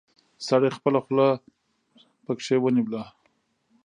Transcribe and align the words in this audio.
سړي 0.47 0.69
خپله 0.77 0.99
خوله 1.05 1.27
پکې 2.23 2.55
ونيوله. 2.63 3.03